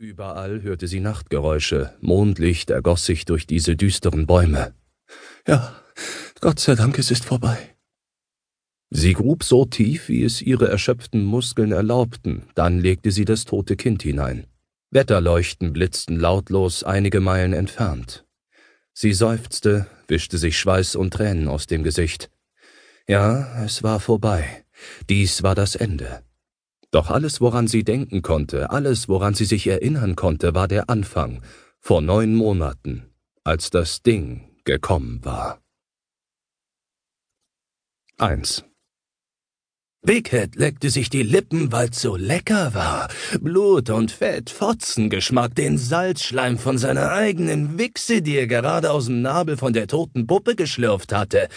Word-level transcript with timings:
Überall 0.00 0.62
hörte 0.62 0.88
sie 0.88 1.00
Nachtgeräusche, 1.00 1.94
Mondlicht 2.00 2.70
ergoss 2.70 3.04
sich 3.04 3.26
durch 3.26 3.46
diese 3.46 3.76
düsteren 3.76 4.26
Bäume. 4.26 4.72
Ja, 5.46 5.78
Gott 6.40 6.58
sei 6.58 6.74
Dank, 6.74 6.98
es 6.98 7.10
ist 7.10 7.26
vorbei. 7.26 7.76
Sie 8.88 9.12
grub 9.12 9.44
so 9.44 9.66
tief, 9.66 10.08
wie 10.08 10.24
es 10.24 10.40
ihre 10.40 10.68
erschöpften 10.68 11.22
Muskeln 11.22 11.70
erlaubten, 11.72 12.44
dann 12.54 12.78
legte 12.78 13.10
sie 13.10 13.26
das 13.26 13.44
tote 13.44 13.76
Kind 13.76 14.02
hinein. 14.02 14.46
Wetterleuchten 14.90 15.74
blitzten 15.74 16.18
lautlos 16.18 16.82
einige 16.82 17.20
Meilen 17.20 17.52
entfernt. 17.52 18.24
Sie 18.94 19.12
seufzte, 19.12 19.86
wischte 20.08 20.38
sich 20.38 20.58
Schweiß 20.58 20.96
und 20.96 21.12
Tränen 21.12 21.46
aus 21.46 21.66
dem 21.66 21.82
Gesicht. 21.82 22.30
Ja, 23.06 23.62
es 23.66 23.82
war 23.82 24.00
vorbei. 24.00 24.64
Dies 25.10 25.42
war 25.42 25.54
das 25.54 25.74
Ende. 25.74 26.22
Doch 26.90 27.10
alles, 27.10 27.40
woran 27.40 27.68
sie 27.68 27.84
denken 27.84 28.22
konnte, 28.22 28.70
alles, 28.70 29.08
woran 29.08 29.34
sie 29.34 29.44
sich 29.44 29.66
erinnern 29.66 30.16
konnte, 30.16 30.54
war 30.54 30.66
der 30.66 30.90
Anfang, 30.90 31.42
vor 31.78 32.00
neun 32.00 32.34
Monaten, 32.34 33.10
als 33.44 33.70
das 33.70 34.02
Ding 34.02 34.50
gekommen 34.64 35.24
war. 35.24 35.60
1. 38.18 38.64
Big 40.02 40.30
Head 40.30 40.56
leckte 40.56 40.88
sich 40.88 41.10
die 41.10 41.22
Lippen, 41.22 41.72
weil's 41.72 42.00
so 42.00 42.16
lecker 42.16 42.74
war. 42.74 43.08
Blut 43.40 43.90
und 43.90 44.10
Fett, 44.10 44.48
Fotzengeschmack, 44.48 45.54
den 45.54 45.76
Salzschleim 45.76 46.56
von 46.56 46.78
seiner 46.78 47.12
eigenen 47.12 47.78
Wichse, 47.78 48.22
die 48.22 48.36
er 48.36 48.46
gerade 48.46 48.90
aus 48.90 49.06
dem 49.06 49.20
Nabel 49.20 49.58
von 49.58 49.74
der 49.74 49.88
toten 49.88 50.26
Puppe 50.26 50.56
geschlürft 50.56 51.12
hatte. 51.12 51.48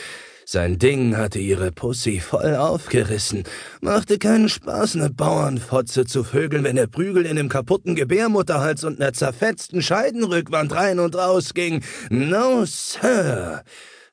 Sein 0.45 0.77
Ding 0.77 1.15
hatte 1.15 1.39
ihre 1.39 1.71
Pussy 1.71 2.19
voll 2.19 2.55
aufgerissen. 2.55 3.43
Machte 3.81 4.17
keinen 4.17 4.49
Spaß, 4.49 4.95
ne 4.95 5.09
Bauernfotze 5.09 6.05
zu 6.05 6.23
vögeln, 6.23 6.63
wenn 6.63 6.75
der 6.75 6.87
Prügel 6.87 7.25
in 7.25 7.37
dem 7.37 7.49
kaputten 7.49 7.95
Gebärmutterhals 7.95 8.83
und 8.83 8.99
ner 8.99 9.13
zerfetzten 9.13 9.81
Scheidenrückwand 9.81 10.73
rein 10.73 10.99
und 10.99 11.15
raus 11.15 11.53
ging. 11.53 11.83
No, 12.09 12.65
Sir. 12.65 13.63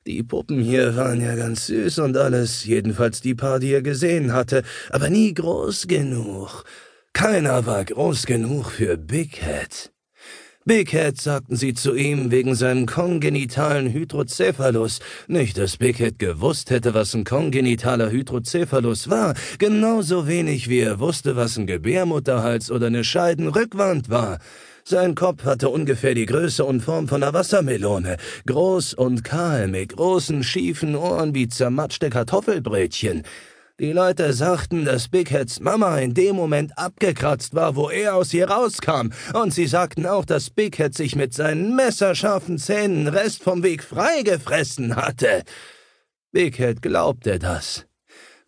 Die 0.07 0.23
Puppen 0.23 0.61
hier 0.61 0.97
waren 0.97 1.21
ja 1.21 1.35
ganz 1.37 1.67
süß 1.67 1.99
und 1.99 2.17
alles, 2.17 2.65
jedenfalls 2.65 3.21
die 3.21 3.35
paar, 3.35 3.59
die 3.59 3.73
er 3.73 3.83
gesehen 3.83 4.33
hatte, 4.33 4.63
aber 4.89 5.11
nie 5.11 5.35
groß 5.35 5.89
genug. 5.89 6.65
Keiner 7.13 7.67
war 7.67 7.85
groß 7.85 8.25
genug 8.25 8.71
für 8.71 8.97
Big 8.97 9.37
Head. 9.43 9.93
Big 10.71 10.93
Head, 10.93 11.21
sagten 11.21 11.57
sie 11.57 11.75
zu 11.75 11.97
ihm, 11.97 12.31
wegen 12.31 12.55
seinem 12.55 12.87
kongenitalen 12.87 13.93
Hydrocephalus. 13.93 15.01
Nicht, 15.27 15.59
dass 15.59 15.79
Big 15.79 15.97
Head 15.97 16.21
gewusst 16.21 16.71
hätte, 16.71 16.95
was 16.95 17.13
ein 17.13 17.25
kongenitaler 17.25 18.13
Hydrocephalus 18.13 19.11
war, 19.11 19.35
genauso 19.59 20.29
wenig 20.29 20.69
wie 20.69 20.79
er 20.79 21.01
wusste, 21.01 21.35
was 21.35 21.57
ein 21.57 21.67
Gebärmutterhals 21.67 22.71
oder 22.71 22.87
eine 22.87 23.03
Scheidenrückwand 23.03 24.11
war. 24.11 24.39
Sein 24.85 25.17
Kopf 25.17 25.45
hatte 25.45 25.71
ungefähr 25.71 26.15
die 26.15 26.27
Größe 26.27 26.65
und 26.65 26.83
Form 26.83 27.09
von 27.09 27.25
einer 27.25 27.35
Wassermelone, 27.35 28.17
groß 28.47 28.95
und 28.95 29.25
kahl, 29.25 29.67
mit 29.67 29.97
großen, 29.97 30.45
schiefen 30.45 30.95
Ohren 30.95 31.35
wie 31.35 31.49
zermatschte 31.49 32.11
Kartoffelbrötchen. 32.11 33.25
Die 33.81 33.93
Leute 33.93 34.35
sagten, 34.35 34.85
dass 34.85 35.09
Big 35.09 35.31
Heads 35.31 35.59
Mama 35.61 35.97
in 36.01 36.13
dem 36.13 36.37
Moment 36.37 36.77
abgekratzt 36.77 37.55
war, 37.55 37.77
wo 37.77 37.89
er 37.89 38.15
aus 38.15 38.35
ihr 38.35 38.51
rauskam, 38.51 39.09
und 39.33 39.55
sie 39.55 39.67
sagten 39.67 40.05
auch, 40.05 40.27
dass 40.27 40.51
Big 40.51 40.77
Head 40.77 40.95
sich 40.95 41.17
mit 41.17 41.33
seinen 41.33 41.75
messerscharfen 41.75 42.59
Zähnen 42.59 43.09
Rest 43.09 43.43
vom 43.43 43.63
Weg 43.63 43.83
freigefressen 43.83 44.97
hatte. 44.97 45.45
Big 46.31 46.59
Head 46.59 46.83
glaubte 46.83 47.39
das. 47.39 47.87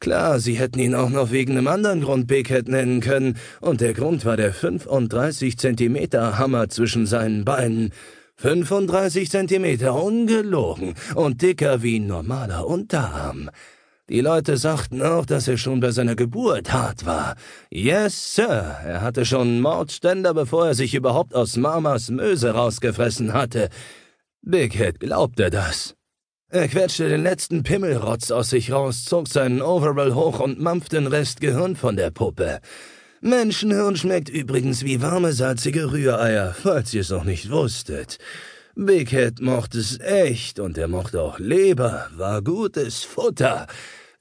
Klar, 0.00 0.38
sie 0.38 0.58
hätten 0.58 0.80
ihn 0.80 0.94
auch 0.94 1.08
noch 1.08 1.30
wegen 1.30 1.52
einem 1.52 1.68
anderen 1.68 2.02
Grund 2.02 2.26
Bighead 2.26 2.68
nennen 2.68 3.00
können, 3.00 3.38
und 3.62 3.80
der 3.80 3.94
Grund 3.94 4.26
war 4.26 4.36
der 4.36 4.52
35 4.52 5.56
Zentimeter 5.56 6.38
Hammer 6.38 6.68
zwischen 6.68 7.06
seinen 7.06 7.46
Beinen. 7.46 7.94
35 8.36 9.30
Zentimeter 9.30 9.94
ungelogen 9.94 10.92
und 11.14 11.40
dicker 11.40 11.82
wie 11.82 12.00
ein 12.00 12.06
normaler 12.06 12.66
Unterarm. 12.66 13.48
Die 14.12 14.20
Leute 14.20 14.58
sagten 14.58 15.00
auch, 15.00 15.24
dass 15.24 15.48
er 15.48 15.56
schon 15.56 15.80
bei 15.80 15.90
seiner 15.90 16.14
Geburt 16.14 16.70
hart 16.70 17.06
war. 17.06 17.34
Yes, 17.70 18.34
Sir, 18.34 18.76
er 18.84 19.00
hatte 19.00 19.24
schon 19.24 19.62
Mordständer, 19.62 20.34
bevor 20.34 20.66
er 20.66 20.74
sich 20.74 20.94
überhaupt 20.94 21.34
aus 21.34 21.56
Mamas 21.56 22.10
Möse 22.10 22.50
rausgefressen 22.50 23.32
hatte. 23.32 23.70
Bighead 24.42 25.00
glaubte 25.00 25.48
das. 25.48 25.94
Er 26.50 26.68
quetschte 26.68 27.08
den 27.08 27.22
letzten 27.22 27.62
Pimmelrotz 27.62 28.30
aus 28.30 28.50
sich 28.50 28.70
raus, 28.70 29.06
zog 29.06 29.28
seinen 29.28 29.62
Overall 29.62 30.14
hoch 30.14 30.40
und 30.40 30.60
mampfte 30.60 30.96
den 30.96 31.06
Rest 31.06 31.40
Gehirn 31.40 31.74
von 31.74 31.96
der 31.96 32.10
Puppe. 32.10 32.60
Menschenhirn 33.22 33.96
schmeckt 33.96 34.28
übrigens 34.28 34.84
wie 34.84 35.00
warme, 35.00 35.32
salzige 35.32 35.90
Rühreier, 35.90 36.52
falls 36.52 36.92
ihr 36.92 37.00
es 37.00 37.08
noch 37.08 37.24
nicht 37.24 37.50
wusstet. 37.50 38.18
Big 38.74 39.08
Head 39.08 39.40
mochte 39.40 39.78
es 39.78 39.98
echt 40.00 40.60
und 40.60 40.76
er 40.76 40.88
mochte 40.88 41.22
auch 41.22 41.38
Leber, 41.38 42.10
war 42.14 42.42
gutes 42.42 43.04
Futter. 43.04 43.66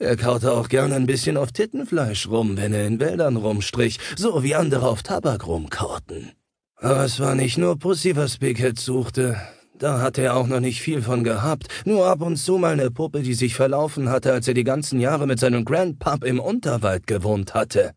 Er 0.02 0.18
kaute 0.18 0.52
auch 0.54 0.68
gern 0.68 0.94
ein 0.94 1.06
bisschen 1.06 1.38
auf 1.38 1.52
Tittenfleisch 1.52 2.28
rum, 2.28 2.58
wenn 2.58 2.74
er 2.74 2.88
in 2.88 3.00
Wäldern 3.00 3.36
rumstrich, 3.36 4.00
so 4.18 4.42
wie 4.42 4.56
andere 4.56 4.88
auf 4.88 5.04
Tabak 5.04 5.46
rumkauten. 5.46 6.32
Aber 6.78 7.06
es 7.06 7.20
war 7.20 7.36
nicht 7.36 7.60
nur 7.60 7.78
Pussy, 7.78 8.16
was 8.16 8.40
Big 8.40 8.58
Head 8.58 8.80
suchte. 8.80 9.40
Da 9.78 10.02
hatte 10.02 10.24
er 10.24 10.38
auch 10.38 10.48
noch 10.48 10.60
nicht 10.60 10.82
viel 10.82 11.04
von 11.04 11.24
gehabt, 11.24 11.68
nur 11.86 12.08
ab 12.08 12.24
und 12.24 12.38
zu 12.38 12.58
mal 12.58 12.74
eine 12.74 12.90
Puppe, 12.90 13.22
die 13.22 13.36
sich 13.36 13.54
verlaufen 13.54 14.10
hatte, 14.10 14.34
als 14.34 14.48
er 14.48 14.56
die 14.56 14.64
ganzen 14.64 15.00
Jahre 15.00 15.28
mit 15.28 15.40
seinem 15.40 15.66
Grandpap 15.66 16.24
im 16.24 16.40
Unterwald 16.40 17.06
gewohnt 17.06 17.54
hatte. 17.54 17.92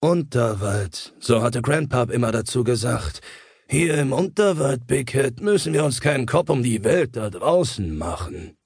Unterwald, 0.00 1.12
so 1.20 1.42
hatte 1.42 1.60
Grandpap 1.60 2.10
immer 2.10 2.32
dazu 2.32 2.64
gesagt. 2.64 3.20
Hier 3.68 3.98
im 3.98 4.14
Unterwald, 4.14 4.86
Big 4.86 5.12
Head, 5.12 5.42
müssen 5.42 5.74
wir 5.74 5.84
uns 5.84 6.00
keinen 6.00 6.24
Kopf 6.24 6.48
um 6.48 6.62
die 6.62 6.82
Welt 6.82 7.14
da 7.14 7.28
draußen 7.28 7.94
machen. 7.94 8.56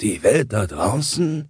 Die 0.00 0.24
Welt 0.24 0.52
da 0.52 0.66
draußen? 0.66 1.48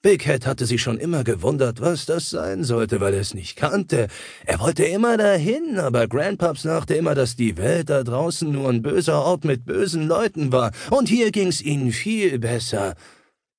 Big 0.00 0.24
Head 0.24 0.46
hatte 0.46 0.64
sich 0.64 0.80
schon 0.80 0.96
immer 0.98 1.22
gewundert, 1.22 1.82
was 1.82 2.06
das 2.06 2.30
sein 2.30 2.64
sollte, 2.64 3.00
weil 3.00 3.12
er 3.12 3.20
es 3.20 3.34
nicht 3.34 3.56
kannte. 3.56 4.08
Er 4.46 4.60
wollte 4.60 4.84
immer 4.84 5.18
dahin, 5.18 5.78
aber 5.78 6.06
Grandpaps 6.08 6.62
sagte 6.62 6.94
immer, 6.94 7.14
dass 7.14 7.36
die 7.36 7.58
Welt 7.58 7.90
da 7.90 8.04
draußen 8.04 8.50
nur 8.50 8.70
ein 8.70 8.80
böser 8.80 9.22
Ort 9.22 9.44
mit 9.44 9.66
bösen 9.66 10.08
Leuten 10.08 10.50
war, 10.50 10.72
und 10.90 11.08
hier 11.08 11.30
ging's 11.30 11.60
ihnen 11.60 11.92
viel 11.92 12.38
besser. 12.38 12.94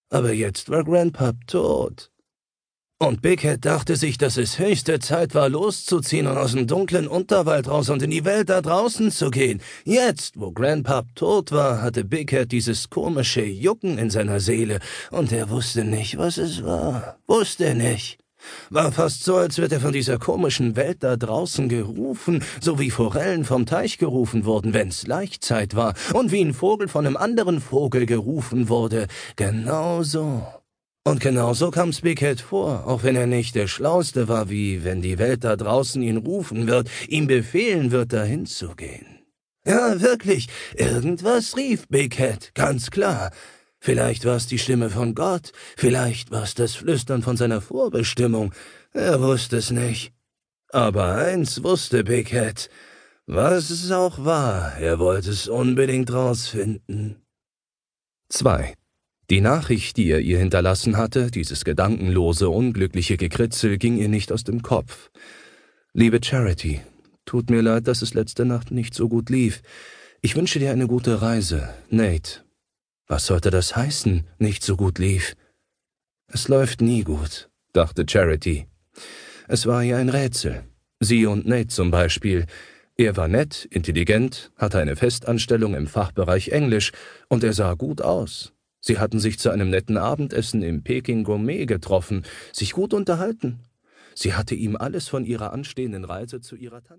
Aber 0.09 0.34
jetzt 0.34 0.70
war 0.70 0.84
Grandpap 0.84 1.36
tot. 1.46 2.09
Und 3.02 3.22
Big 3.22 3.44
Head 3.44 3.64
dachte 3.64 3.96
sich, 3.96 4.18
dass 4.18 4.36
es 4.36 4.60
höchste 4.60 5.00
Zeit 5.00 5.34
war, 5.34 5.48
loszuziehen 5.48 6.28
und 6.28 6.38
aus 6.38 6.52
dem 6.52 6.68
dunklen 6.68 7.08
Unterwald 7.08 7.70
raus 7.70 7.90
und 7.90 8.04
in 8.04 8.12
die 8.12 8.26
Welt 8.26 8.50
da 8.50 8.62
draußen 8.62 9.10
zu 9.10 9.32
gehen. 9.32 9.62
Jetzt, 9.86 10.38
wo 10.38 10.52
Grandpap 10.52 11.06
tot 11.16 11.54
war, 11.54 11.82
hatte 11.82 12.04
Big 12.04 12.32
Head 12.32 12.52
dieses 12.52 12.90
komische 12.90 13.46
Jucken 13.46 13.98
in 13.98 14.09
seiner 14.09 14.42
Seele, 14.42 14.80
und 15.12 15.32
er 15.32 15.50
wusste 15.50 15.86
nicht, 15.86 16.18
was 16.18 16.38
es 16.38 16.62
war. 16.66 17.16
Wusste 17.26 17.74
nicht. 17.74 18.20
War 18.70 18.92
fast 18.92 19.24
so, 19.24 19.38
als 19.38 19.59
wird 19.59 19.72
er 19.72 19.80
von 19.80 19.94
dieser 19.94 20.20
komischen 20.20 20.76
Welt 20.76 21.02
da 21.02 21.16
draußen 21.16 21.70
gerufen, 21.70 22.44
so 22.59 22.80
wie 22.80 22.92
Forellen 22.92 23.46
vom 23.46 23.66
Teich 23.66 23.98
gerufen 23.98 24.44
wurden, 24.44 24.74
wenn's 24.74 25.08
Laichzeit 25.08 25.74
war, 25.74 25.94
und 26.14 26.34
wie 26.34 26.42
ein 26.42 26.54
Vogel 26.54 26.90
von 26.90 27.08
einem 27.08 27.16
anderen 27.16 27.62
Vogel 27.62 28.06
gerufen 28.06 28.68
wurde. 28.68 29.08
Genau 29.38 30.04
so. 30.04 30.46
Und 31.09 31.22
genau 31.22 31.56
so 31.56 31.72
kam 31.72 31.92
Spickhead 31.92 32.40
vor, 32.40 32.86
auch 32.86 33.02
wenn 33.02 33.16
er 33.16 33.25
nicht 33.25 33.56
der 33.56 33.66
Schlauste 33.66 34.28
war, 34.28 34.52
wie 34.52 34.84
wenn 34.84 35.02
die 35.02 35.18
Welt 35.18 35.44
da 35.44 35.56
draußen 35.56 36.03
ihn 36.03 36.18
rufen 36.18 36.68
wird, 36.68 36.88
ihm 37.08 37.25
befehlen 37.25 37.90
wird, 37.90 38.14
dahin 38.14 38.46
zu 38.46 38.75
gehen. 38.75 39.25
Ja, 39.66 40.00
wirklich, 40.02 40.50
irgendwas 40.75 41.58
rief 41.58 41.88
Bighead, 41.88 42.53
ganz 42.53 42.92
klar. 42.92 43.31
Vielleicht 43.80 44.25
war 44.25 44.36
es 44.36 44.46
die 44.46 44.59
Stimme 44.59 44.92
von 44.92 45.16
Gott, 45.16 45.52
vielleicht 45.78 46.30
war 46.30 46.44
es 46.44 46.53
das 46.53 46.75
Flüstern 46.75 47.24
von 47.24 47.38
seiner 47.38 47.62
Vorbestimmung, 47.62 48.53
er 48.94 49.20
wusste 49.20 49.58
es 49.58 49.72
nicht. 49.72 50.14
Aber 50.72 51.16
eins 51.16 51.64
wusste 51.64 52.03
Bighead, 52.03 52.70
was 53.26 53.72
es 53.72 53.90
auch 53.90 54.23
war, 54.26 54.78
er 54.78 55.00
wollte 55.00 55.32
es 55.32 55.47
unbedingt 55.47 56.14
rausfinden. 56.14 57.26
2. 58.29 58.76
Die 59.29 59.41
Nachricht, 59.41 59.97
die 59.97 60.09
er 60.09 60.22
ihr 60.22 60.40
hinterlassen 60.40 60.97
hatte, 60.97 61.29
dieses 61.29 61.64
gedankenlose, 61.64 62.49
unglückliche 62.49 63.16
Gekritzel, 63.16 63.78
ging 63.78 63.97
ihr 63.97 64.09
nicht 64.09 64.31
aus 64.31 64.43
dem 64.43 64.64
Kopf. 64.64 65.11
Liebe 65.93 66.20
Charity, 66.23 66.81
tut 67.26 67.52
mir 67.52 67.61
leid, 67.61 67.87
dass 67.87 68.02
es 68.02 68.16
letzte 68.16 68.43
Nacht 68.46 68.72
nicht 68.72 68.96
so 68.96 69.08
gut 69.08 69.29
lief. 69.29 69.61
Ich 70.22 70.35
wünsche 70.35 70.58
dir 70.58 70.72
eine 70.72 70.87
gute 70.87 71.22
Reise, 71.22 71.70
Nate. 71.91 72.43
Was 73.05 73.28
sollte 73.28 73.52
das 73.52 73.76
heißen, 73.76 74.26
nicht 74.40 74.64
so 74.64 74.76
gut 74.76 74.97
lief? 74.97 75.35
Es 76.28 76.47
läuft 76.47 76.82
nie 76.82 77.03
gut, 77.03 77.49
dachte 77.72 78.05
Charity. 78.09 78.66
Es 79.47 79.67
war 79.67 79.84
ihr 79.84 79.97
ein 79.97 80.09
Rätsel. 80.09 80.64
Sie 80.99 81.28
und 81.28 81.46
Nate 81.46 81.67
zum 81.67 81.91
Beispiel. 81.91 82.47
Er 82.97 83.16
war 83.16 83.28
nett, 83.28 83.66
intelligent, 83.70 84.52
hatte 84.58 84.79
eine 84.79 84.96
Festanstellung 84.96 85.75
im 85.75 85.85
Fachbereich 85.85 86.49
Englisch 86.49 86.91
und 87.28 87.43
er 87.43 87.53
sah 87.53 87.75
gut 87.75 88.02
aus. 88.02 88.53
Sie 88.81 88.97
hatten 88.97 89.20
sich 89.20 89.40
zu 89.40 89.49
einem 89.49 89.70
netten 89.70 89.97
Abendessen 89.97 90.61
im 90.61 90.84
Peking 90.84 91.23
Gourmet 91.23 91.66
getroffen, 91.66 92.26
sich 92.53 92.72
gut 92.72 92.93
unterhalten. 92.93 93.59
Sie 94.16 94.34
hatte 94.34 94.55
ihm 94.55 94.76
alles 94.76 95.08
von 95.08 95.26
ihrer 95.26 95.53
anstehenden 95.53 96.03
Reise 96.05 96.41
zu 96.41 96.55
ihrer 96.55 96.84
Tante 96.84 96.97